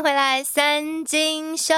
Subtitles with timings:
[0.00, 1.74] 回来，三金秀。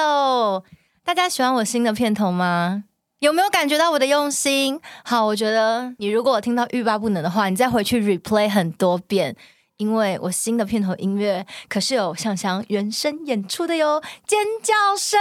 [1.02, 2.84] 大家喜欢我新的片头吗？
[3.20, 4.78] 有没有感觉到我的用心？
[5.04, 9.34] 好，我觉得你如果听到欲罢不能的话，你再回去 replay 很多遍，
[9.78, 15.18] 因为我新的片头音乐可是有翔翔原声演出的哟，尖叫声，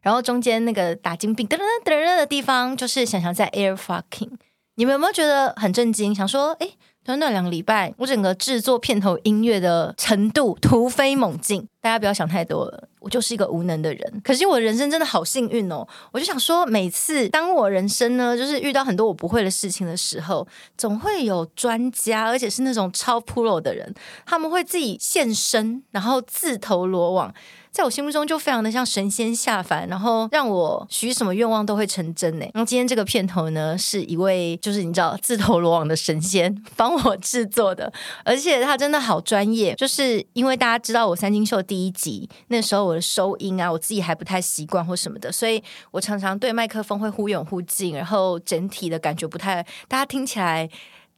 [0.00, 4.30] 然后中间那个打金币噔噔噔噔的地方，就是翔翔在 air fucking。
[4.76, 6.14] 你们有没有觉得很震惊？
[6.14, 6.72] 想说，诶。
[7.02, 11.66] 短短两个礼拜，我整个制作片头音乐的程度突飞猛进。
[11.80, 14.20] 大家不要想太多了，我就是一个无能的人。
[14.22, 15.86] 可是我人生真的好幸运哦！
[16.12, 20.46] 我就想说，每次当我人生呢，就是遇到很多我不会的事情的时候，
[20.76, 23.94] 总会有专家，而且是那种超 pro 的人，
[24.26, 27.32] 他们会自己现身，然后自投罗网。
[27.70, 32.44] 在我心目中就非常的像神仙下凡，然后让我许什么愿望都会成真呢。
[32.52, 37.90] 然后今天这个片头呢，是一位就是你知道自投罗网的神仙帮我制作的，
[38.24, 39.74] 而且他真的好专业。
[39.76, 50.68] 就是因为大家知道我三金秀第一集那时候我的收音啊，我自己还不太习惯或什么的，所以我常常对麦克风会忽远忽近，然后整体的感觉不太，大家听起来。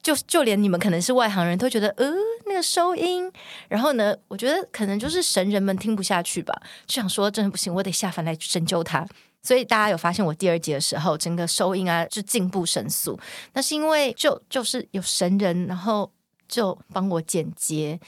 [0.02, 2.10] 就就连你们可能是外行人都觉得，呃，
[2.46, 3.30] 那个收音，
[3.68, 6.52] 然后呢，我觉得可能就是神人们听不下去吧，
[6.86, 9.06] 就想说真的不行，我得下凡来拯救他。
[9.44, 13.18] 所以大家有发现我第二集的时候，整个收音啊就进步神速，
[13.52, 16.10] 那是因为就就是有神人，然后
[16.48, 17.98] 就帮我剪接，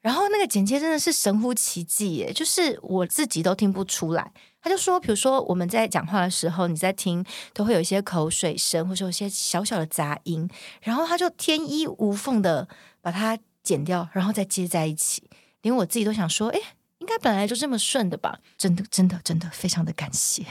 [0.00, 4.32] 然后那个剪接真的是神乎其技耶，就是我自己都听不出来。
[4.66, 10.50] 他就说，比如说我们在讲话的时候，你在听都会有一些口水声，或者有些小小的杂音，
[10.82, 12.66] 然后他就天衣无缝的
[13.00, 15.22] 把它剪掉，然后再接在一起，
[15.62, 16.58] 连我自己都想说，哎，
[16.98, 18.40] 应该本来就这么顺的吧？
[18.58, 20.42] 真的，真的，真的，非常的感谢。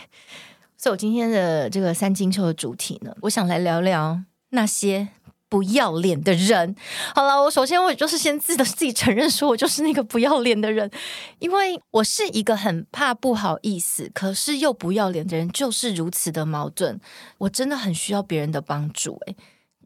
[0.77, 5.09] 所以，我今天的这个三金秀的主题呢，我想来聊聊那些。
[5.55, 6.75] 不要脸的人，
[7.16, 10.91] 好了，我首先我就是先自的自己承认，说我就是那个不要脸的人，
[11.39, 16.99] 因为我是一个很怕不好意思，可是又不要脸的人，就是如此的矛盾。
[17.38, 19.38] 我真的很需要别人的帮助，诶，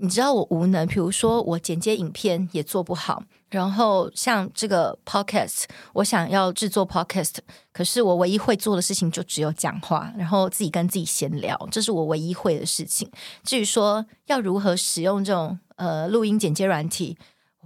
[0.01, 3.23] 你知道我无能，比如说我剪接影片也做不好。
[3.49, 7.35] 然后像这个 podcast，我想要制作 podcast，
[7.73, 13.09] 可是我唯一会做的事情就只有讲话，然后自己跟自己闲聊，这是我唯一会的事情。
[13.43, 17.17] 至于说要如何使用这种呃录音剪接软体。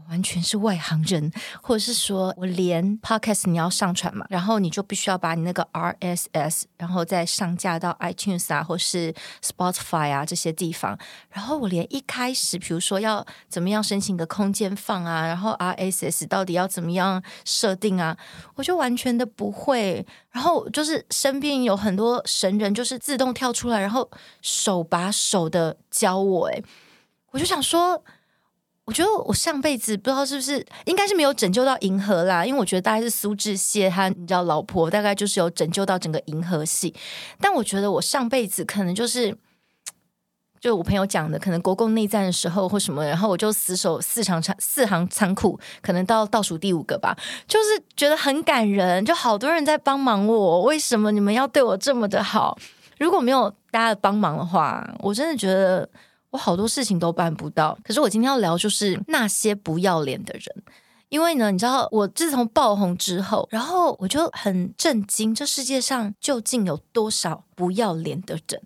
[0.09, 1.31] 完全是外行人，
[1.61, 10.97] 或者是说我连 podcast 你要上传嘛，然后你就必须要把你那个 RSS，然后再上架到 iTunes 啊，或是 Spotify 啊这些地方。
[11.29, 18.17] 然后我连一开始，比如说要怎么样申请个空间放啊，然后 RSS 到底要怎么样设定啊，
[18.55, 20.05] 我就完全的不会。
[20.31, 24.09] 然后就是身边有很多神人，就是自动跳出来，然后
[24.41, 26.47] 手把手的教我。
[26.47, 26.63] 诶，
[27.31, 28.03] 我就想说。
[28.85, 36.94] 我觉得我上辈子不知道是不是，应该是没有拯救到银河啦，因为我觉得大概是苏志燮他，你知道老婆大概就是有拯救到整个银河系，
[37.39, 39.33] 但我觉得我上辈子可能就是，
[40.59, 47.17] 就我朋友讲的，可能国共内战的时候或什么，然后我就死守四行仓四行仓库，可能到倒数第五个吧，
[47.47, 52.57] 就是觉得很感人，就好多人在帮忙我，为什么你们要对我这么的好？
[53.00, 55.89] 如果没有大家的帮忙的话，我真的觉得。
[56.33, 60.63] 我好多事情都办不到，可是我今天要聊就是那些不要脸的人，
[61.09, 68.59] 因为呢，你知道我自从爆红之后，然后我就很震惊，这世界上究竟有多少不要脸的人？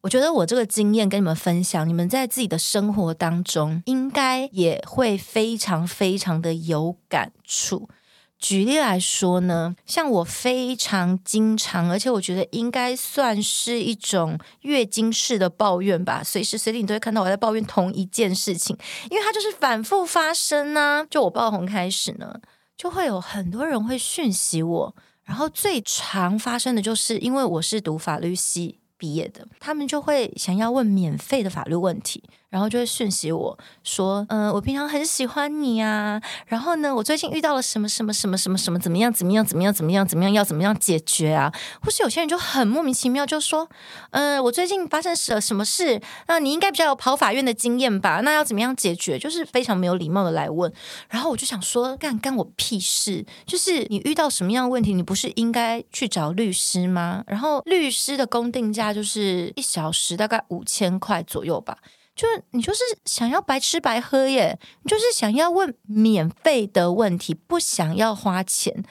[0.00, 7.90] 我觉得我这个经验跟你们分享，你们在自己的生活当中应该也会非常非常的有感触。
[8.38, 16.22] 举例来说呢，像我非常经常，而且我觉得应该算是一种月经式的抱怨吧。
[16.22, 18.76] 随时随地你都会看到我在抱怨同一件事情，
[19.10, 21.06] 因为它就是反复发生呢。
[21.08, 22.38] 就我爆红开始呢，
[22.76, 24.94] 就会有很多人会讯息我，
[25.24, 32.22] 然后最常发生的就是因为我是读法律系毕业的，他们就会想要问免费的法律问题。
[32.54, 41.52] 然后就会讯息我说，嗯、我平常很喜欢你啊，然后呢，我最近遇到了什么什么什么什么什么怎么样怎么样怎么样怎么样怎么样要怎么样解决啊？
[41.82, 43.68] 或是有些人就很莫名其妙就说，
[44.12, 46.00] 嗯、我最近发生了什么事？
[46.28, 48.20] 那你应该比较有跑法院的经验吧？
[48.20, 49.18] 那要怎么样解决？
[49.18, 50.72] 就是非常没有礼貌的来问。
[51.08, 53.26] 然后我就想说，干干我屁事？
[53.44, 57.24] 就是你遇到什么样的问题，你不是应该去找律师吗？
[57.26, 61.78] 然后律师的公定价就是一小时大概五千块左右吧。
[62.14, 68.84] 就你就是想要白吃白喝耶，你就是想要问免费的问题，不想要花钱。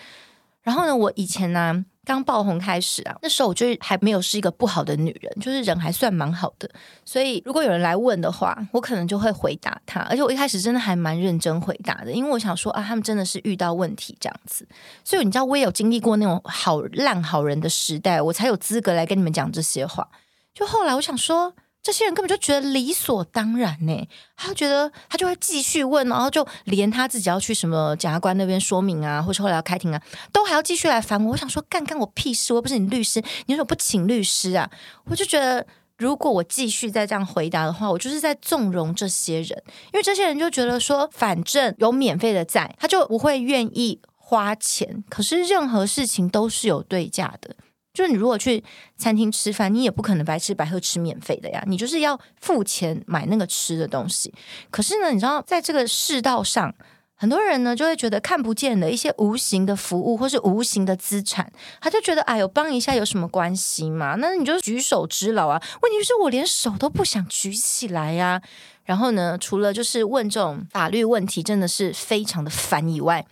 [0.62, 6.70] 然后呢，我以前呢、刚爆红开始啊，那时候我就还没有是一个不好的女人，就是人还算蛮好的。
[7.06, 10.02] 所以如果有人来问的话，我可能就会回答他。
[10.02, 14.68] 而且我一开始真的还蛮认真回答的，因为我想说啊，他们真的是遇到问题这样子。
[15.04, 20.10] 所以你知道，我也有经历过那种好烂好人的时代，我才有资格来跟你们讲这些话。
[20.54, 21.54] 就后来我想说。
[21.84, 24.08] 这些人根本就觉得理所当然呢，
[24.38, 30.02] 他觉得他就会继续问，然后就连他自己要去什么检察官那边说明啊，或者后来要开庭啊，
[30.32, 31.34] 都还要继续来烦我。
[31.34, 32.54] 我想说，干干我屁事！
[32.54, 34.72] 我又不是你律师，你为什么不请律师啊？
[35.06, 45.04] 我就觉得，如果我继续再这样回答的话，我就是在纵容这些人，因为这些人就觉得说，反正有免费的在，他就不会愿意花钱。
[45.10, 47.54] 可是任何事情都是有对价的。
[47.94, 48.64] 就是你如果去
[48.98, 54.34] 餐厅吃饭，你也不可能白吃白喝吃免费的呀，你就是要付钱买那个吃的东西。
[54.72, 56.74] 可是呢，你知道在这个世道上，
[57.14, 64.16] 很多人呢就会觉得看不见的一些无形的服务或是无形的资产，他就觉得哎呦帮一下有什么关系嘛？
[64.18, 65.62] 那你就举手之劳啊。
[65.84, 68.42] 问题是我连手都不想举起来呀。
[68.86, 73.26] 然后呢，除了就是问这种法律问题，真的是非常的烦以外。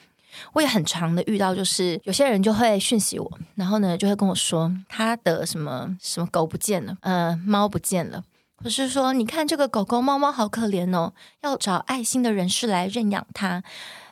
[0.53, 8.23] 我也很常的遇到，就是有些人就会讯息我，然后呢就会跟我说他的什么什么狗不见了，呃，猫不见了，
[8.63, 13.63] 或是说你看这个狗狗猫猫好可怜哦，要找爱心的人士来认养它。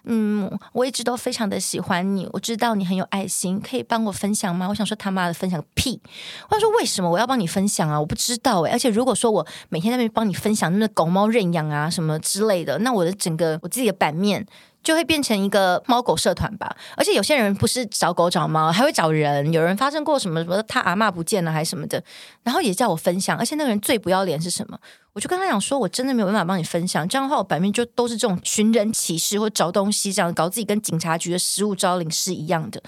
[0.05, 4.67] 嗯，我一直都非常的喜欢你，我知道你很有爱心，可以帮我分享吗？
[4.69, 6.01] 我想说他妈的分享个屁！
[6.49, 7.99] 我想说为什么我要帮你分享啊？
[7.99, 8.71] 我不知道诶。
[8.71, 14.43] 而且如果说我每天在那边帮你分享那个狗猫认养啊什么之类的，那我的整个我自己的版面。
[14.83, 19.51] 就会变成一个猫狗社团吧，而且有些人不是找狗找猫，还会找人。
[19.51, 22.01] 有人发生过什么什么，他阿嬷不见了还是什么的，
[22.43, 23.37] 然后也叫我分享。
[23.37, 24.79] 而且那个人最不要脸是什么？
[25.13, 27.05] 我就跟他讲说，我真的没有办法帮你分享。
[27.07, 32.81] 这样的话，我版面就都是这种寻人启事或找东西，这样搞自己跟警察局的失物招领是一样的。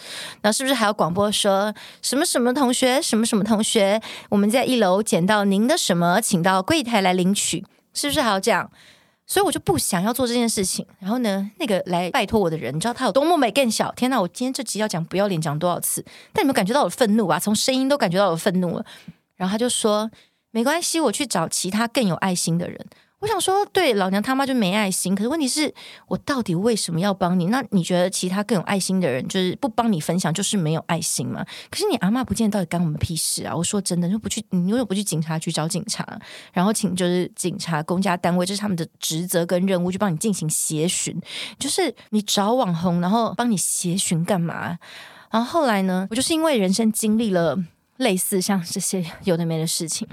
[0.44, 7.66] 那是不是还要广播说什么什么同学，什么什么同学，我们在一楼捡到您的什么，请到柜台来领取？
[7.94, 8.72] 是不是还要这样？
[9.32, 10.86] 所以我就不想要做这件事情。
[11.00, 13.90] 然后呢，那个来拜托我的人，你知道他有多么美更小？
[13.94, 14.20] 天哪！
[14.20, 16.04] 我今天这集要讲不要脸讲多少次？
[16.34, 17.40] 但你们感觉到我愤怒啊？
[17.40, 18.86] 从声音都感觉到我愤怒了。
[19.38, 20.12] 然后他就说
[20.52, 22.86] ：“没关系，我去找其他更有爱心的人。”
[23.22, 25.14] 我想说，对老娘他妈就没爱心。
[25.14, 25.72] 可是问题是
[26.08, 27.46] 我到底为什么要帮你？
[27.46, 31.46] 那你觉得其他更有爱心的人，就是不帮你分享，就是没有爱心吗？
[31.70, 33.56] 可是你阿嬷不见，到底干我们屁事啊？
[33.56, 36.04] 我说真的，就不去，你为什么不去警察局找警察，
[36.52, 41.16] 然后请就是警察公家单位，这是他们的职责跟任务，去帮你进行协寻。
[41.60, 44.80] 就是你找网红，然后帮你协寻干嘛？
[45.30, 47.56] 然后后来呢，我就是因为人生经历了
[47.98, 50.08] 类似像这些有的没的事情。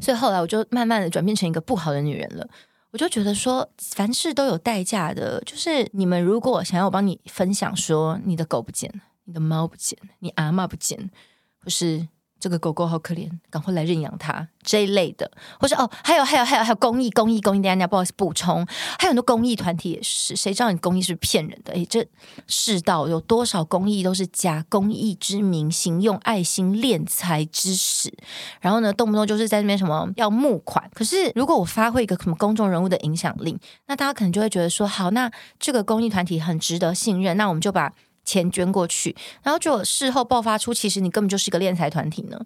[0.00, 2.48] 所以后来我就慢慢的转变成一个不好的女人了。
[2.92, 5.40] 我就觉得说，凡事都有代价的。
[5.44, 11.08] 就是你们如果想要我帮你分享，说你的狗不见了，你的猫不见了，你阿嬷不见了，
[11.60, 12.08] 不是。
[12.38, 18.66] 这个狗狗好可怜，赶快来认养它这一类的，或者哦，还有还有还有还有公益公益公益，大家不好意思补充，
[18.98, 21.72] 还有很多公益团体也是，谁知道你公益是骗人的？
[21.72, 22.06] 诶，这
[22.46, 28.12] 世道有多少公益都是假公益之名，行用爱心敛财之实，
[28.60, 30.90] 然后呢，动不动就是在那边什么要募款。
[30.94, 37.92] 可是如果我发挥一个什么公众人物的影响力，那大家可能就会觉得说，好，那这个公益团体很值得信任，那我们就把。
[38.26, 42.38] 钱捐过去，然后就事后爆发出，其实你根本就是一个敛财团体呢。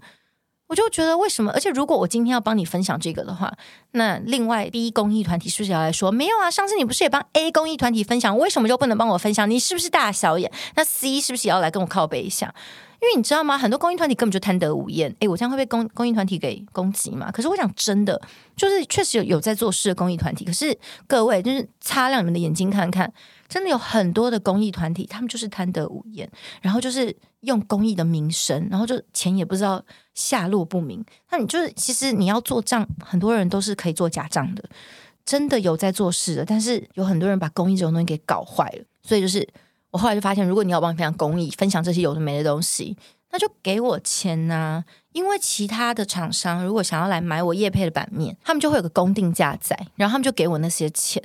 [0.68, 1.50] 我就觉得为什么？
[1.50, 3.52] 而且如果我今天要帮你分享这个的话，
[3.90, 6.48] 那另外 B 公益团体是不是要来说没有啊？
[6.48, 9.50] 上次你不是也帮 A 公益团体分享，为什么就不能帮我分享？
[9.50, 10.48] 你是不是大小眼？
[10.76, 12.54] 那 C 是不是也要来跟我靠背一下？
[13.02, 13.58] 因为你知道吗？
[13.58, 15.12] 很多公益团体根本就贪得无厌。
[15.18, 17.32] 诶，我这样会被公公益团体给攻击吗？
[17.32, 18.20] 可是我想真的，
[18.54, 20.44] 就是确实有有在做事的公益团体。
[20.44, 20.78] 可是
[21.08, 23.12] 各位，就是擦亮你们的眼睛看看。
[23.50, 26.30] 真的有很多的公益团体，他们就是贪得无厌，
[26.62, 31.04] 然后就是用公益的名声，然后就钱也不知道下落不明。
[31.30, 34.62] 那你就是其实你要做账，很多人都是可以做假账的，
[35.24, 38.84] 真的有在做事的，但是有很多人把公益这种东西给搞坏了。
[39.02, 39.46] 所以就是
[39.90, 42.96] 我后来就发现，如果你要帮你分享公益，分享这些有的没的东西，
[43.32, 51.20] 那就给我钱呐、因为其他的厂商如果想要来买我业配的版面，他们就会有个公定价在，然后他们就给我那些钱。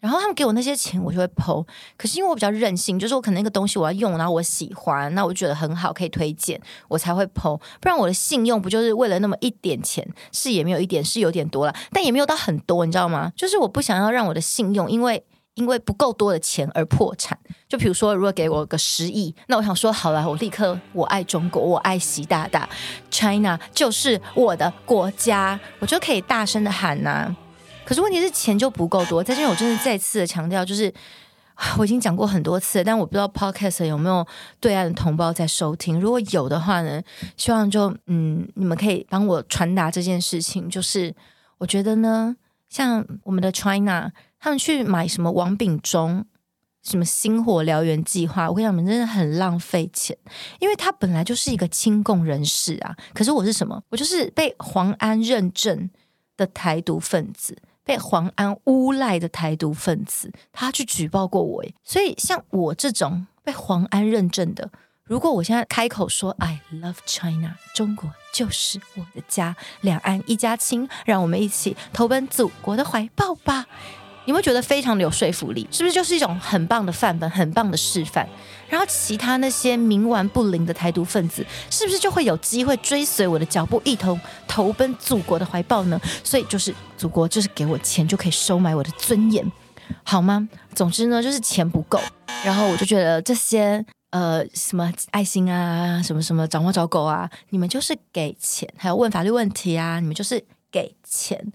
[0.00, 1.64] 然后他们给我那些钱，我就会剖。
[1.96, 7.56] 可是因为我比较任性，就是我可能那个东西我要用，然后我喜欢，那我觉得很好，可以推荐，我才会剖。
[7.80, 10.06] 不然我的信用不就是为了那么一点钱？
[10.32, 13.32] 是也没有一点，是有点多了，但也没有到很多，你知道吗？
[13.36, 15.24] 就是我不想要让我的信用因为
[15.54, 17.36] 因为不够多的钱而破产。
[17.68, 22.68] 就比如说，如果给我个十亿，那我想说好了，我立刻我爱中国，我爱习大大
[23.10, 27.34] ，China 就是我的国家，我就可以大声的喊呐、
[27.88, 30.92] 可是问题是钱就不够多，在这边我真的再次的强调，就是
[31.78, 34.26] 我已经讲过很多次，但我不知道 Podcast 有没有
[34.60, 35.98] 对岸的同胞在收听。
[35.98, 37.02] 如果有的话呢，
[37.38, 40.68] 希望就嗯，你们可以帮我传达这件事情。
[40.68, 41.14] 就是
[41.56, 42.36] 我觉得呢，
[42.68, 46.26] 像我们的 China，他们去买什么王炳忠。
[46.84, 48.48] 什么星火燎原计划？
[48.48, 50.16] 我跟你讲，你们真的很浪费钱，
[50.58, 52.94] 因为他本来就是一个亲共人士啊。
[53.14, 53.82] 可是我是什么？
[53.88, 55.90] 我就是被黄安认证
[56.36, 61.64] 的台独分子，被黄安诬赖的台独分子，他去举报过我。
[61.82, 64.70] 所以像我这种被黄安认证的，
[65.04, 73.64] 如果我现在开口说 I love China，中国就是我的家，两岸一家亲，让我们一起投奔祖国的怀抱吧。
[74.28, 78.28] 你会觉得非常的有说服力，是不是就是一种很棒的范本、很棒的示范？
[78.68, 85.98] 然后其他那些冥顽不灵的台独分子，是不是就会有机会追随我的脚步，一同投奔祖国的怀抱呢？
[86.22, 89.50] 所以就是祖国就是给我钱就可以收买我的尊严，
[90.02, 90.46] 好吗？
[90.74, 91.98] 总之呢，就是钱不够，
[92.44, 101.50] 然后我就觉得这些呃什么爱心啊，什么什么找猫找狗啊，你们就是给钱，还有问法律问题啊，你们就是给钱。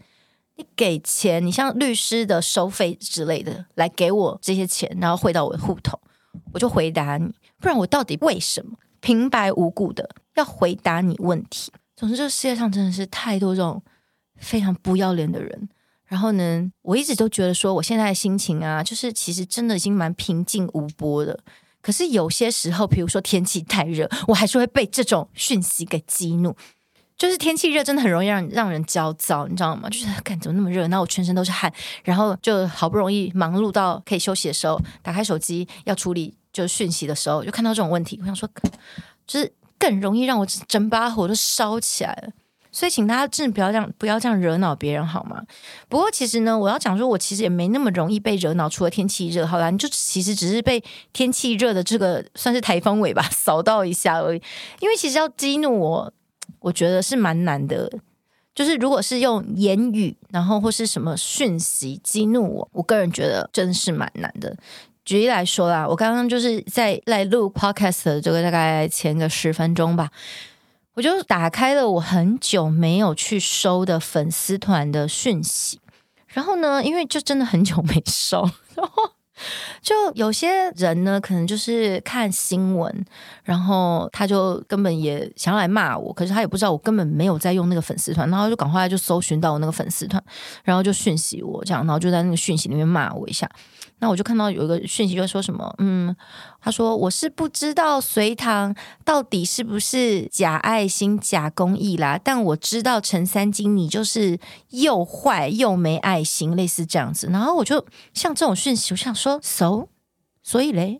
[0.56, 6.00] 你给钱，你像律师的收费之类的，来给我这些钱，然后汇到我的户头，
[6.54, 7.34] 我就回答你。
[7.60, 11.72] 不然我到底为什么平白无故的要回答你问题？
[11.96, 13.82] 总之，这个世界上真的是太多这种
[14.38, 15.70] 非常不要脸的人。
[16.06, 21.40] 然后呢，我一直都觉得说，我现在的心情啊，就是其实真的已经蛮平静无波的。
[21.82, 26.56] 可是有些时候，比如说天气太热，我还是会被这种讯息给激怒。
[27.24, 29.88] 就是天气热，真的很容易让让人焦躁，你知道吗？
[29.90, 30.86] 就是感怎么那么热？
[30.90, 31.72] 那我全身都是汗，
[32.04, 38.50] 然后就好不容易忙碌到可以休息的时候，打开手机要处理就讯息的时候，就看到这种问题，我想说，
[39.26, 42.34] 就是更容易让我整把火都烧起来了。
[42.74, 45.42] 所以，请大家真的不要这样，不要这样惹恼别人好吗？
[45.88, 54.42] 不过，其实呢，我要讲说，我其实也没那么容易被惹恼，除了天气热，好啦，你就其实只是被天气热的这个算是台风尾巴 扫到一下而已。
[54.82, 56.14] 因为其实要激怒我。
[56.64, 57.92] 我觉得是蛮难的，
[58.56, 64.56] 就是如果是用言语，然后或是什么讯息激怒我，我个人觉得真是蛮难的。
[65.06, 70.10] 举例来说啦，我刚刚就是在来录 podcast 的这个大概前个十分钟吧，
[70.94, 75.80] 我就打开了我很久没有去收的粉丝团的讯息，
[76.28, 79.12] 然后呢，因为就真的很久没收， 然后。
[79.82, 83.06] 就有些人呢，可能就是看新闻，
[83.44, 90.24] 然后他就根本也想要来骂我，可是他也不知道我根本没有在用那个粉丝团，然后就赶快就搜寻到我那个粉丝团，
[90.64, 93.50] 然后就讯息我这样，然后就在那个讯息里面骂我一下。
[94.04, 96.14] 那我就看到有一个讯息，就说什么，嗯，
[96.60, 104.38] 他说我是不知道隋唐到底是不是假爱心、假公益啦，但我知道陈三金你就是
[104.72, 107.28] 又坏又没爱心，类似这样子。
[107.32, 109.88] 然后我就像这种讯息，我想说，so，
[110.44, 111.00] 所以嘞。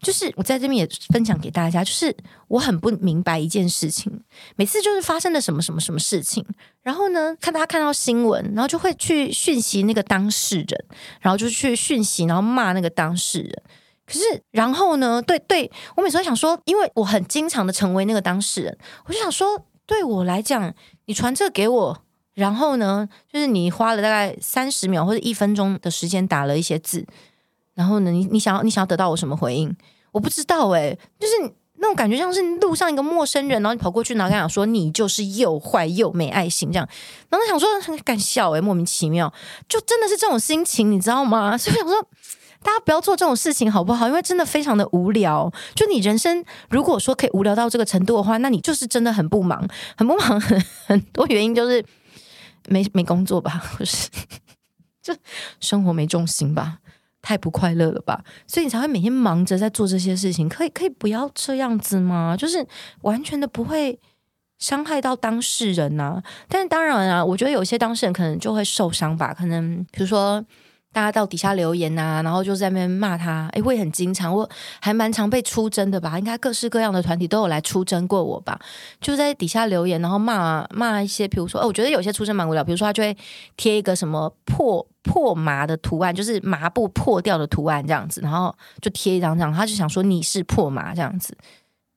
[0.00, 4.22] 就是我在这边也分享给大家，就是我很不明白一件事情，
[4.56, 6.44] 每次就是发生了什么什么什么事情，
[6.82, 10.84] 然后呢，看大家看到新闻，然后就会去讯息那个当事人，
[11.20, 13.62] 然后就去讯息，然后骂那个当事人。
[14.06, 14.20] 可是，
[14.52, 20.72] 然后呢，对对，我每次都想说，因为我很经常的成为那个当事人，我就想说，对我来讲，
[21.04, 22.02] 你传这个给我，
[22.32, 27.04] 然后呢，就是你花了大概三十秒或者一分钟的时间打了一些字。
[27.78, 29.72] 然后呢，你你想要你想要得到我什么回应？
[30.10, 31.34] 我不知道哎、就是
[31.76, 36.88] 那种感觉像是路上一个陌生人，然后你跑过去，然后跟他说你就是又坏又没爱心这样，
[37.30, 39.32] 然后他想说很敢笑哎、莫名其妙，
[39.68, 41.54] 就真的是这种心情，你知道吗？
[41.56, 42.02] 所以我想说，
[42.64, 44.08] 大家不要做这种事情好不好？
[44.08, 45.48] 因为真的非常的无聊。
[45.76, 49.64] 就你人生如果说可以无聊到这个程度的话，那你就是真的很不忙，
[49.96, 51.84] 很不忙， 很很多原因就是
[52.66, 54.08] 没没工作吧，或是
[55.00, 55.14] 就
[55.60, 56.78] 生活没重心吧。
[57.22, 60.48] 太不快乐了吧，所以你才会每天忙着在做这些事情。
[60.48, 62.36] 可以可以不要这样子吗？
[62.38, 62.66] 就是
[63.02, 63.98] 完全的不会
[64.58, 66.22] 伤害到当事人呐、啊。
[66.48, 69.34] 但是当然啊，我觉得有些当事人可能就会受伤吧。
[69.34, 70.44] 可能比如说。
[70.90, 74.48] 大家到底下留言呐、啊，然后就在那边骂他，哎，我也很经常，我
[74.80, 76.18] 还蛮常被出征的吧？
[76.18, 78.58] 应该各式各样的团体都有来出征过我吧？
[79.00, 83.16] 就在底下留言，然后骂骂一些，比如说，哦，我觉得有些出征蛮无聊，比如说他就会
[83.56, 91.36] 贴一个什么破破麻的图案，就是麻布破掉的图案这样子，然后就贴一张这样，他就想说你是破麻这样子，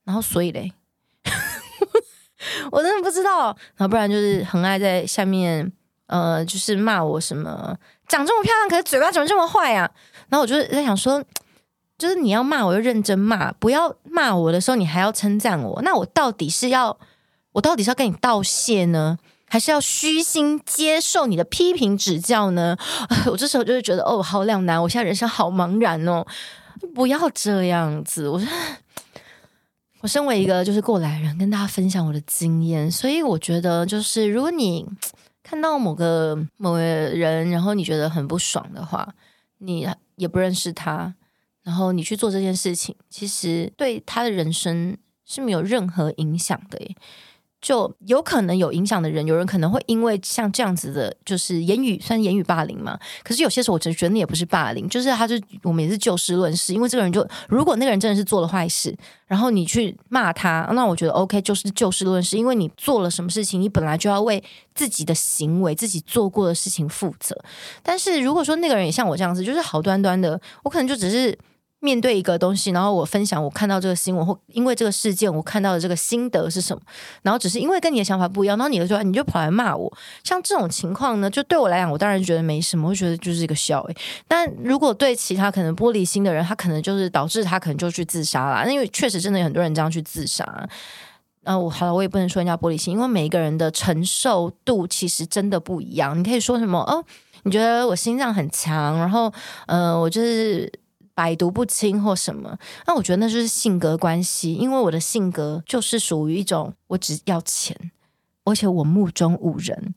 [0.03, 0.71] 然后所以嘞，
[2.71, 5.71] 我真的不知道，然后不然就是很爱在下面。
[6.07, 7.73] 呃，就是骂我什么
[8.11, 9.89] 长这么漂亮，可是嘴巴怎么这么坏啊？
[10.27, 11.23] 然后我就在想说，
[11.97, 16.97] 就是你要骂我就认真骂，不要骂我的时候你还要称赞我，那我到底是要
[17.53, 22.77] 我到底是要跟你道谢呢，还是要虚心接受你的批评指教呢？
[23.31, 26.25] 我这时候就会觉得，哦，好两难，我现在人生好茫然哦。
[26.95, 28.47] 不要这样子，我说
[30.01, 34.83] 我身为一个就是过来人，跟大家分享我的经验，所以我觉得就是如果你
[35.43, 39.15] 看到某个某个人，然后你觉得很不爽的话，
[39.59, 41.15] 你也不认识他。
[41.63, 46.95] 然后你去做这件事情，其实对他的人生是没有任何影响的耶。
[47.61, 52.97] 就有可能有影响的人，有人可能会因为像这样子的，就是言语算言语霸凌嘛。
[53.23, 56.73] 可是有些时候，我真觉得那也不是霸凌，就是他就我们也是就事论事。
[56.73, 62.35] 因为这个人就如果那个人真的是做了坏事，然后你去骂他，那我觉得 OK，就是就事论事。
[62.35, 67.37] 因为你做了什么事情，你本来就要为自己的行为、自己做过的事情负责。
[67.83, 71.37] 但是如果说那个人也像我这样子，就是好端端的，我可能就只是。
[71.81, 76.81] 面对一个东西，然后我分享我看到这个新闻，或因为这个事件我看到的这个心得是什么，
[77.23, 79.91] 然后只是因为跟你的想法不一样，然后你就说你就跑来骂我，
[80.23, 83.95] 像这种情况呢，就对我来讲，我当然觉得没什么，我觉得就是一个笑诶。
[84.27, 90.45] 但如果对其他可能玻璃心的人，他可能就是导致他可能就去自杀了，因为确实真的有很多人这样去自杀。
[91.43, 96.15] 啊，我好了，我也不能说人家玻璃心，因为每一个人的承受度其实真的不一样。
[96.15, 97.03] 你可以说什么哦？
[97.41, 99.33] 你觉得我心脏很强，然后
[99.65, 100.71] 呃，我就是。
[101.21, 107.77] 百毒不侵或什么，那我觉得那就是性格关系，因为我的性格就是属于一种我只要钱，
[108.43, 109.93] 而且我目中无人。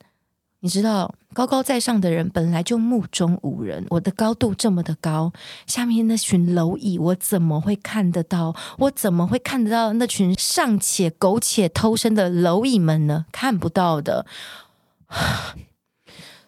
[0.61, 5.33] 你知道，高高在上的人本来就目中无人，我的高度这么的高，
[5.67, 8.55] 下面那群蝼蚁，我怎么会看得到？
[8.81, 13.25] 我怎么会看得到那群尚且苟且偷生的蝼蚁们呢？
[13.33, 14.27] 看不到的。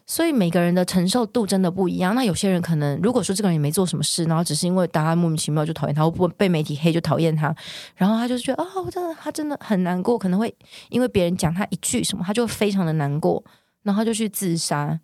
[0.07, 2.15] 所以每个人的承受度真的不一样。
[2.15, 7.53] 那有些人可能，如果说这个人也没做什么事，然后只是因为大家莫名其妙就讨厌他，或不被媒体黑就讨厌他，
[7.97, 10.55] 然后他就觉得哦，真的他真的很难过，可能会
[10.91, 13.43] 因为别人讲他一句什么，他就非常的难过，
[13.83, 15.01] 然后他就去自杀。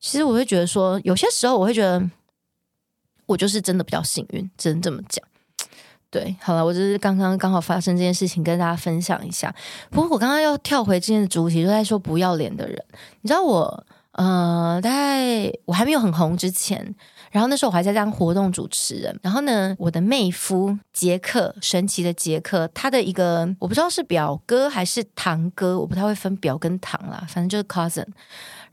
[0.00, 2.10] 其实我会觉得说，有些时候我会觉得，
[3.26, 5.22] 我就是真的比较幸运，只能这么讲。
[6.10, 9.54] 对，好了，我就是刚刚刚好发生这件事情，跟大家分享一下。
[9.90, 12.82] 不过我刚刚要跳回今天的主题，就在说不要脸的人，
[13.20, 13.86] 你知道我。
[14.18, 16.92] 呃，大概我还没有很红之前，
[17.30, 19.16] 然后那时候我还在当活动主持人。
[19.22, 28.08] 然后呢，我的妹夫杰克，神奇的杰克，他的一个我不知道是表哥还是堂哥，我不太会分表跟堂啦，反正就是 cousin。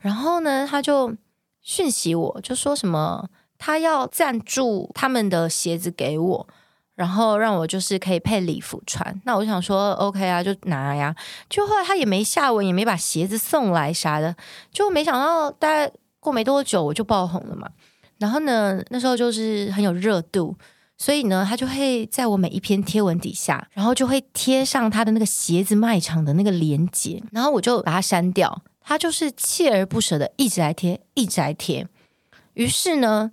[0.00, 1.14] 然后呢，他就
[1.62, 6.48] 讯息我，就说什么他要赞助他们的鞋子给我。
[6.96, 11.14] 然后让我就是可以配礼服穿，那我想说 OK 啊，就拿呀。
[11.50, 14.34] 就后来他也没下文，也没把鞋子送来啥的，
[14.72, 17.68] 就没想到大概过没多久我就爆红了嘛。
[18.16, 20.56] 然后呢，那时候就是很有热度，
[20.96, 28.62] 所以呢，他就会在我每一篇贴文底下，然后就会贴上他的那个鞋子卖场的那个链接，然后我就把它删掉。
[28.80, 31.86] 他就是锲而不舍的一直来贴，一直来贴。
[32.54, 33.32] 于是呢，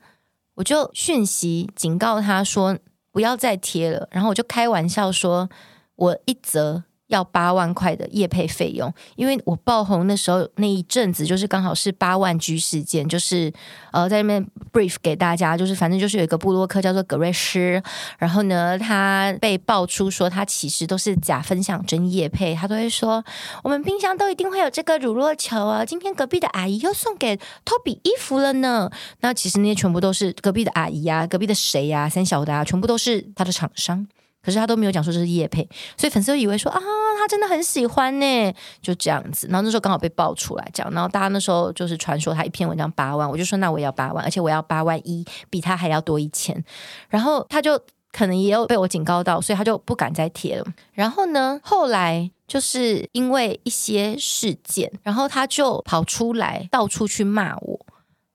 [0.56, 2.78] 我就讯息警告他说。
[3.14, 5.48] 不要再贴了，然后我就开玩笑说，
[5.96, 6.84] 我一折。
[7.16, 13.52] 要八万块的业配费用，因为我爆红那时候那一阵子，就是刚好是八万 G 事件，就是
[13.92, 17.82] 呃在那边 brief 给大家，就是反正就是有一个部落客叫做格瑞诗，
[18.18, 23.24] 然后呢他被爆出说他其实都是假分享真业配，他都会说
[23.64, 28.90] 我们冰箱都一定会有这个乳酪球啊，今天隔壁的阿姨又送给 Toby 衣服了呢。
[29.22, 34.08] 那其实那些全部都是隔壁的阿姨啊，隔壁的谁呀、啊，三小的啊，全部都是他的厂商。
[34.44, 36.80] 可是他都没有讲说这是叶配，所以粉丝都以为说啊，
[37.18, 39.48] 他真的很喜欢呢，就这样子。
[39.48, 46.62] 然后那时候刚好被爆出来这样，然后大家那时候就是传说他一篇文章八万，我就说那我也要八万，而且我要八万一，比他还要多一千。
[47.08, 47.80] 然后他就
[48.12, 50.66] 可能也有被我警告到，所以他就不敢再贴了。
[50.92, 57.86] 然后呢，后来就是因为一些事件，然后他就跑出来到处去骂我。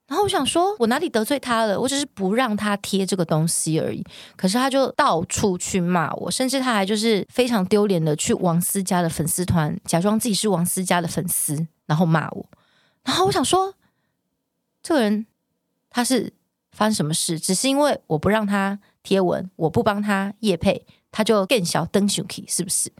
[0.08, 1.78] 然后我想说，我哪里得罪他了？
[1.78, 4.02] 我只是不让他贴这个东西而已。
[4.36, 12.46] 可是他就到处去骂我，甚至他还就是非常丢脸的去王思佳的粉丝团，假装自己是王思佳的粉丝，然后骂我。
[13.04, 13.74] 然后我想说，
[14.82, 15.26] 这个人
[15.90, 16.32] 他是
[16.72, 17.38] 发生什么事？
[17.38, 22.90] 只是因为我不让他贴文，我不帮他业配，他就更小登熊 key 是不是？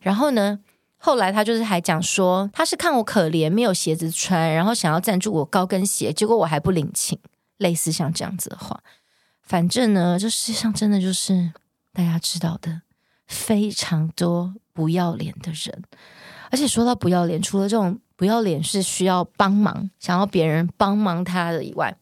[0.00, 0.60] 然后呢？
[0.98, 7.18] 后来他就是还讲说，他是看我可怜没有鞋子穿，然后想要赞助我高跟鞋，结果我还不领情，
[7.56, 8.82] 类似像这样子的话。
[9.42, 11.52] 反正呢，这世界上真的就是
[11.92, 12.82] 大家知道的
[13.26, 15.84] 非常多不要脸的人，
[16.50, 21.96] 而且说到不要脸，除了这种不要脸是需要帮忙，想要别人帮忙他的以外，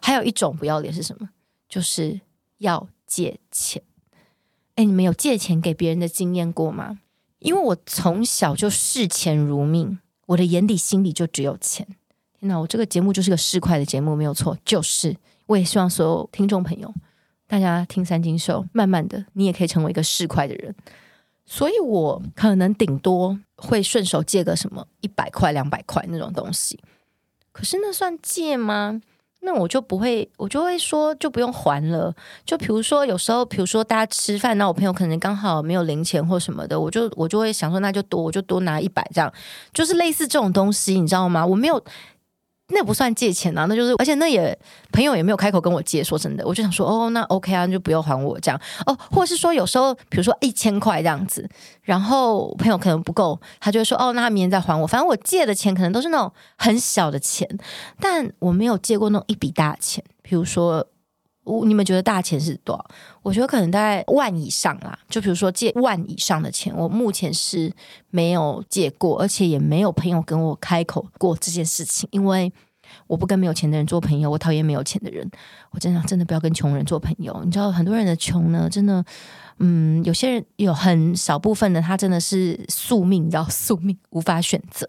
[0.00, 1.28] 还有一种不要脸是什么？
[1.68, 2.20] 就是
[2.58, 3.82] 要借钱。
[4.76, 7.00] 哎，你们有借钱给别人的经验过吗？
[7.38, 11.86] 因为我从小就视钱如命，我的眼里心里就只有钱。
[12.38, 15.16] 天哪，我这个节目就是个市侩的节目，没有错，就是。
[15.46, 16.92] 我也希望所有听众朋友，
[17.46, 20.74] 大家听三金秀，慢慢的，你也可以成为一个市侩的人。
[21.44, 26.80] 所以我可能顶多会顺手借个什么一百块、两百块那种东西，
[27.52, 29.00] 可是那算借吗？
[29.46, 32.12] 那我就不会，我就会说就不用还了。
[32.44, 39.32] 就比如说有时候，比如说大家吃饭，那我朋友可能刚好没有零钱或什么的，我就我就会想说，那就多，我就多拿一百这样，
[39.72, 41.46] 就是类似这种东西，你知道吗？
[41.46, 41.82] 我没有。
[42.68, 44.58] 那不算借钱啊，那就是，而且那也
[44.92, 46.02] 朋友也没有开口跟我借。
[46.02, 51.48] 说真的，我就想说，哦，那 OK 啊，就不要还我这样哦，或是说有时候，比如说一千块这样子，
[51.82, 54.86] 然后朋友可能不够，他就会说，哦，那他明天再还我。
[54.86, 57.48] 反正我借的钱可能都是那种很小的钱，
[58.00, 60.86] 但我没有借过那种一笔大钱，比如说。
[61.46, 62.86] 我你们觉得大钱是多少？
[63.22, 64.98] 我觉得可能大概万以上啦。
[65.08, 67.72] 就比如说借万以上的钱，我目前是
[68.10, 72.08] 没有借过，而且也没有朋友跟我开口过这件事情。
[72.10, 72.52] 因为
[73.06, 75.28] 我不跟没有钱的人做朋友，我讨厌没有钱的人。
[75.70, 77.40] 我真的真的不要跟穷人做朋友。
[77.44, 79.04] 你知道很多人的穷呢，真的，
[79.58, 84.88] 嗯，有些人有很少部分的他真的是宿命，你知道宿命无法选择。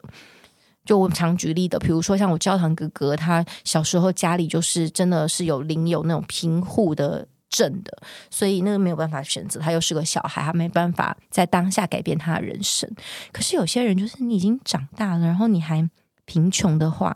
[0.88, 7.92] 就我常举例的，比如说像我焦糖哥哥，他小时候家里就是真的是有领有那种贫户的证的，
[8.32, 9.60] 所以那个没有办法选择。
[9.60, 12.90] 他又是个小孩，他没办法在当下改变他的人生。
[13.34, 15.88] 可是有些人就是你已经长大了，然后你还
[16.24, 17.16] 贫穷的话，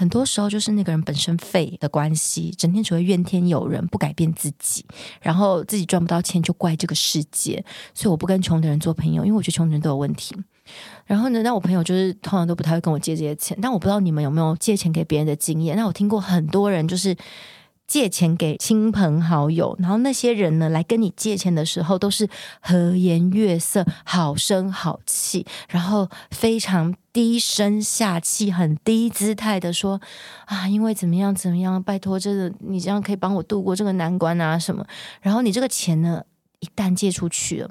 [0.00, 4.82] 很多时候就是那个人本身废的关系，整天只会怨天尤人，不改变自己，
[5.20, 7.62] 然后自己赚不到钱就怪这个世界。
[7.92, 10.34] 所以我不跟穷的人做朋友，因为我觉得穷人都有问题。
[11.04, 15.76] 然后呢，那我朋友就是通常都不太会跟我借这些钱，但我不知道你们有没有借钱给别人的经验。
[15.76, 17.14] 那我听过很多人就是
[17.86, 22.26] 借钱给亲朋好友，然后那些人呢来跟你借钱的时候都是
[22.62, 30.00] 和颜悦色、好声好气，然后非常低声下气、很低姿态的说
[30.46, 34.86] 啊，因为怎么样怎么样，拜托这个你这样可以帮我度过这个难关啊什么。
[35.20, 36.24] 然后你这个钱呢，
[36.60, 37.70] 一旦借出去了，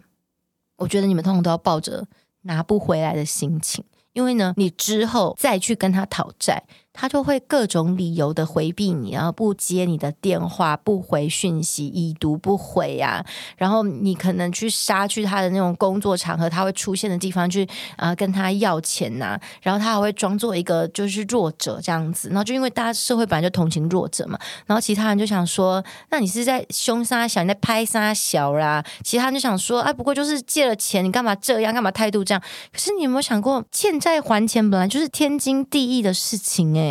[0.77, 2.07] 我觉得你们通常都要抱着。
[2.43, 6.63] 拿不回来的心情，因为呢，你之后再去跟他讨债。
[6.99, 13.25] 他就会各种理由的回避你，然后不接你的电话，不回讯息，已读不回呀、啊。
[13.55, 17.63] 然后你可能去杀去他的那种工作场合，他会出现的地方去
[17.95, 22.27] 啊、呃、跟他要钱呐、然后他还会装作一个就是弱者这样子。
[22.27, 24.37] 然后就因为大家社会本来就同情弱者嘛。
[24.65, 28.83] 然后其他人就想说，那你是在凶杀小，你在拍杀小啦。
[29.05, 31.73] 其他人就想说，哎，不过就是借了钱，你干嘛这样？
[31.73, 32.43] 干嘛态度这样？
[32.73, 36.88] 可是你有没有想过，欠债还钱本来就是天经地义的事情哎、欸。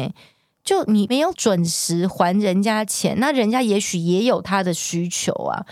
[0.65, 5.65] 就你没有准时还人家钱，那人家也许也有他的需求啊，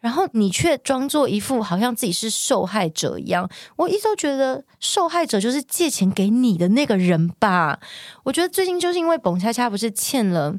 [0.00, 3.48] 然后你却装作一副好像自己是受害者一样。
[3.76, 7.78] 我一直都觉得受害者就是借钱给你的那个人吧。
[8.24, 10.56] 我觉得最近就是因为董恰恰不是欠了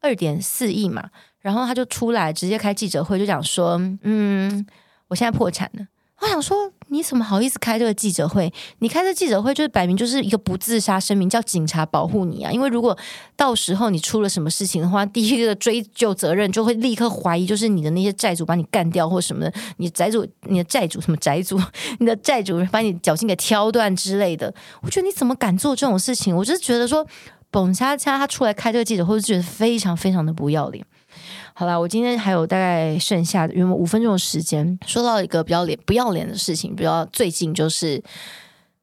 [0.00, 1.10] 二点四亿嘛，
[1.40, 4.66] 然后他就出来直接开记者会，就讲说，嗯，
[5.08, 5.86] 我现在破产了。
[6.20, 8.52] 我想说，你怎么好意思开这个记者会？
[8.80, 12.50] 你开这记者会就是摆明就是一个不自杀声明，叫警察保护你啊！
[12.50, 12.96] 因为如果
[13.36, 21.60] 到时候你出了什么事情的话，第一个追究责任就会立刻怀疑就是你的那些债主把你干掉或什么的，你债主、你的债主什么债主、
[22.00, 24.52] 你的债主把你脚筋给挑断之类的。
[24.82, 26.36] 我觉得你怎么敢做这种事情？
[26.36, 27.06] 我就是觉得说，
[27.50, 30.84] 蹦恰恰他出来开这个记者会，就觉得非常非常的不要脸。
[31.52, 38.02] 好啦，我今天还有大概剩下的，因为五分钟的时间，说到一个比较脸不要脸的事情，比较最近就是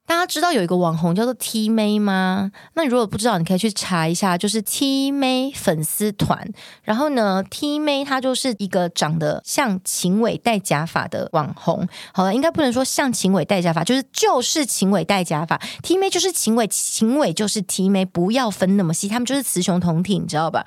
[0.08, 2.50] 大家知道有一个网红叫做 T 妹吗？
[2.76, 6.50] 那你如果不知道，你可以去查一下，就是 T 妹粉丝团。
[6.82, 11.86] 然后呢，T 妹她就是一个长得像秦伟戴假发的网红。
[12.14, 15.62] 好了，应该不能说像秦伟戴假发，就是就是秦伟戴假发。
[15.84, 20.66] T 妹就是秦伟，秦伟就是 T 妹，不要分那么细，他们就是雌雄同体，你知道吧？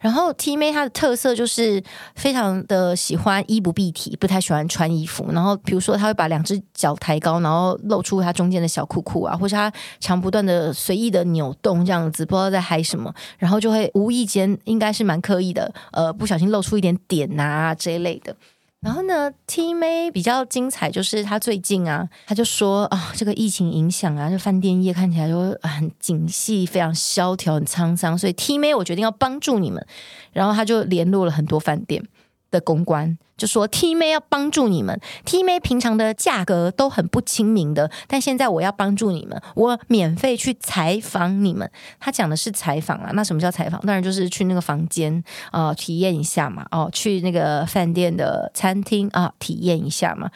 [0.00, 1.82] 然后 T 妹她的特色就是
[2.14, 5.26] 非常的喜欢衣不蔽体，不太喜欢穿衣服。
[5.32, 13.12] 然后比如说，她会把两只脚抬高，然后露出她中间的小裤裤啊，或是她常不断的随意的扭动这样子，不知道在嗨什么。
[13.38, 18.34] 然后就会无意间，应该是蛮刻意的，呃，不小心露出一点点啊这一类的。
[18.80, 29.84] 然后呢，T 妹比较精彩，就是他最近啊，他就说啊、哦，这个疫情影响啊，就饭店业看起来就很景气，非常萧条，很沧桑，所以 T 妹我决定要帮助你们，
[30.32, 32.04] 然后他就联络了很多饭店。
[32.50, 43.80] 的公关就说：“T 妹要帮助你们，T 妹平常的价格都很不亲民的，但现在我要帮助你们，我免费去采访你们。”他讲的是采访啊，那什么叫采访？
[43.86, 46.66] 当然就是去那个房间啊、体验一下嘛。
[46.72, 50.30] 哦，去那个饭店的餐厅啊，体验一下嘛。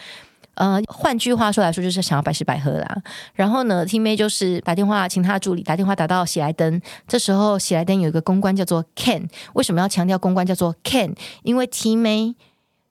[0.55, 3.03] 呃，换句话说来说，就是想要百吃百喝啦。
[3.35, 6.81] 然后呢，T 妹就是打电话请他的助理打电话打到喜来登。
[7.09, 9.29] 这时候喜来登有一个公关叫做 Ken。
[9.55, 11.17] 为什么要强调公关叫做 Ken？
[11.43, 12.35] 因为 T 妹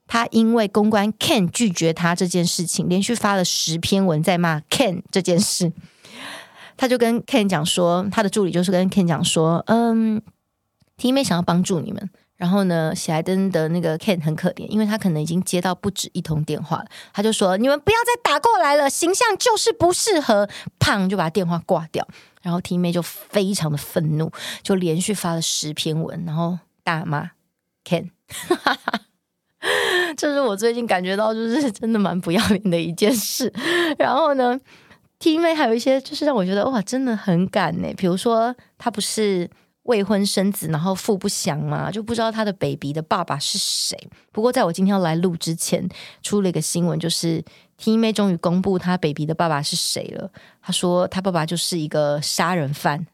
[0.08, 5.72] 她因为公关 Ken 拒绝她这件事情，连续发了十篇文在骂 Ken 这件事。
[6.76, 10.20] 他就跟 Ken 讲说，他的助理就是跟 Ken 讲说，嗯
[10.96, 12.10] ，T 妹想要帮助你们。
[12.42, 16.86] 然后呢，喜来登的那个 Ken 很可怜，因为他可能已经接到不止一通电话了。
[17.12, 20.48] 他就说：“你们不要再打过来了，形象就是不适合。”
[20.80, 22.04] 胖，就把电话挂掉。
[22.42, 24.32] 然后 T 妹就非常的愤怒，
[24.64, 27.30] 就连续发了十篇文，然后大骂
[27.84, 28.10] Ken。
[30.16, 33.52] 这是我最近感觉到就是真的蛮不要脸的一件事。
[33.96, 34.58] 然后呢
[35.20, 37.86] ，T 妹还有一些就是让我觉得哇，真的很敢呢。
[37.96, 39.48] 比如说，他不是。
[39.84, 43.98] 未婚生子，然后父不详嘛，就不知道他的 baby 的爸爸是谁。
[44.30, 45.88] 不过，在我今天要来录之前，
[46.22, 47.44] 出了一个新闻，就是
[47.76, 50.30] T 妹终于公布他 baby 的爸爸是谁了。
[50.60, 53.06] 他说，他爸爸就是一个杀人犯，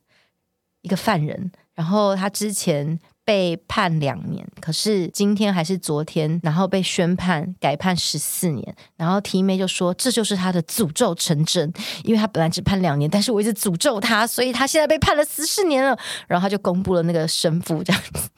[0.83, 1.50] 一个犯人。
[1.74, 2.98] 然后他之前。
[3.28, 8.74] 被判两年，可是今天还是昨天，然后被宣判改判十四年。
[8.96, 11.70] 然后 T 妹就说：“这就是他的诅咒成真，
[12.04, 15.94] 因为他本来只判两年，但是我一直诅咒他，所以他现在被判了十四年了。”
[16.26, 18.30] 然后他就公布了那个生父这样子。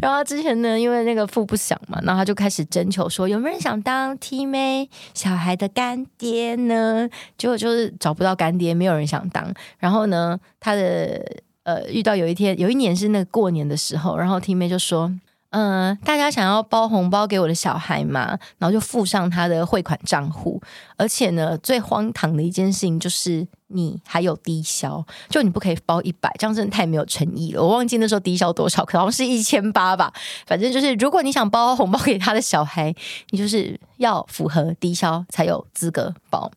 [0.00, 7.06] 然后之前呢，因为那个父不想嘛，然后他就开始征求说有没有人想当 T 妹小孩的干爹呢？
[7.36, 9.52] 结果就是找不到干爹，没有人想当。
[9.76, 11.42] 然后呢，他的。
[11.64, 15.12] 呃，遇到有一天，有一年是那个过年的时候，然后 T 妹就说
[15.50, 20.60] ：“嗯、大家想要包红包给我的小孩嘛？”然后就附上他的汇款账户，
[20.96, 27.62] 而且呢，最荒唐的一件事情就是你还有低消，就你不可以包一百，这样真的太没有诚意了。
[27.62, 30.12] 我忘记那时候低消多少，可能是一千八吧。
[30.46, 32.92] 反正就是，如果你想包红包给他的小孩，
[33.30, 36.50] 你就是要符合低消才有资格包。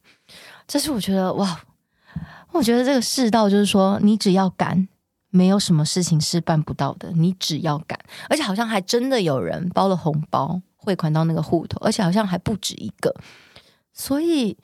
[0.68, 1.60] 这是我觉得哇，
[2.54, 4.88] 我觉得这个世道就是说，你只要敢。
[5.36, 13.14] 没有什么事情是办不到的，你只要敢，而且好像还真的有人包了红包汇款到那个户头，而且好像还不止一个，
[13.92, 14.56] 所以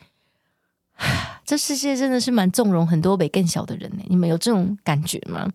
[1.44, 4.04] 这世界真的是蛮纵容很多比更小的人呢。
[4.08, 5.50] 你们有这种感觉吗？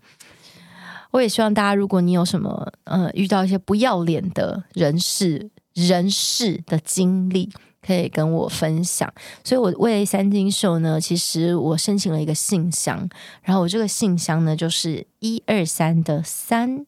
[1.12, 7.50] 我也希望大家，如果你有什么呃遇到一些不要脸的人事人事的经历。
[7.86, 9.12] 可以跟我分享，
[9.44, 13.08] 所以我为三金秀呢，其实我申请了一个信箱，
[13.42, 16.84] 然后我这个信箱呢就是一二三的三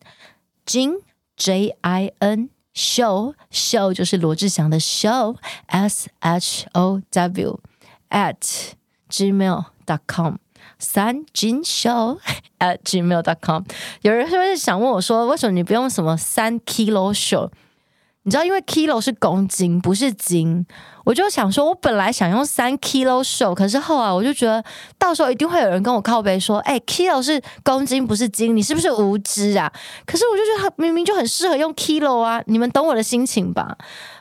[0.66, 0.94] 金
[1.36, 7.60] J I N show show 就是罗志祥的 show S H O W
[8.10, 8.72] at
[9.08, 10.34] gmail dot com
[10.78, 12.18] 三金秀
[12.58, 13.62] at gmail dot com
[14.02, 17.50] 有人是不是想问我说，为什么你不用什么三 kilo show？
[18.28, 20.66] 你知道，因为 kilo 是公斤，不是斤。
[21.08, 24.62] 我就想说，我本来想用三 kilo show，可是后来我就觉得，
[24.98, 29.72] 到时候一定会有人跟我靠背说：“哎、，kilo 是公斤，不是斤，你是不是无知啊？”
[30.04, 32.42] 可是我就觉得他，明明就很适合用 kilo 啊！
[32.44, 33.74] 你们懂我的心情吧？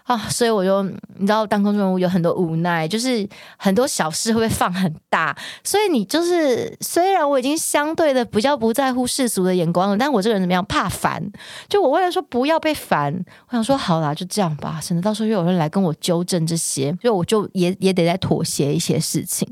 [0.03, 5.35] 啊，所以我就你知道，当公众人物有很多无奈，就是很多小事会被放很大。
[5.65, 10.63] 所以你就是，虽然我已经相对的比较不在乎世俗的眼光了，但我这个人怎么样？
[10.63, 11.21] 怕烦。
[11.67, 13.13] 就我为了说不要被烦，
[13.49, 19.47] 我想说好啦，就这样吧，省得到时候又有人来跟我纠正这些，所以我就也也得再妥协一些事情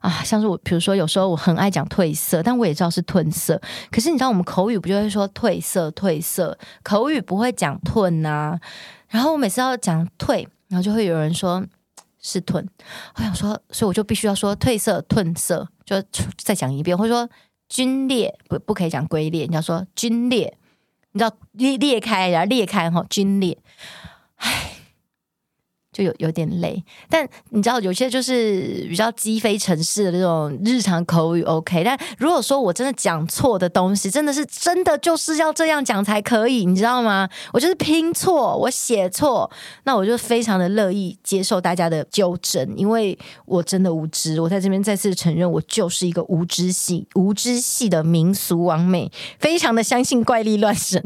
[0.00, 0.22] 啊。
[0.24, 3.60] 像是我，比如说有时候我很爱讲褪色，但我也知道是褪色。
[3.90, 8.58] 可是你知道我们口语不就会说褪色褪色，口语不会讲褪啊。
[9.08, 11.64] 然后我每次要讲褪，然后就会有人说
[12.20, 12.64] 是褪，
[13.16, 16.00] 我想说，所以我就必须要说褪色、褪色，就
[16.36, 17.28] 再讲一遍，或者说
[17.74, 20.56] 龟裂不不可以讲龟裂，你要说龟裂，
[21.12, 23.58] 你知道裂裂开然后裂开哈，龟裂，
[24.36, 24.69] 唉。
[25.92, 37.28] 就有有点累，但你知道有些就是比较鸡飞城市的那种日常口语 OK，但如果说我真的讲错的东西，真的是真的就是要这样讲才可以，你知道吗？
[37.52, 39.50] 我就是拼错，我写错，
[39.82, 51.02] 那我就非常的乐意接受大家的纠正，因为我真的无知，我在这边再次承认，我就是一个无知系无知系的民俗王美，非常的相信怪力乱神。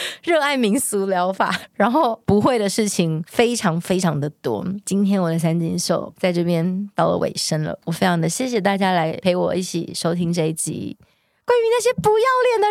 [0.22, 4.64] 热爱民俗疗法，然后不会的事情非常非常的多。
[4.84, 10.96] 今天我的三金秀在这边到了尾声了，我非常的谢谢大家来陪我一起收听这一集
[11.44, 12.68] 关于那些不要脸的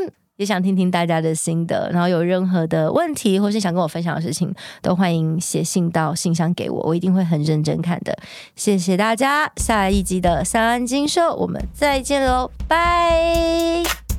[0.00, 1.90] 人，也想听听大家的心得。
[1.92, 8.16] 然后有任何的问题或是想跟我分享的事情，都欢迎写信到信箱给我，我一定会很认真看的。
[8.54, 14.09] 谢谢大家，下一集的三金秀我们再见喽，拜。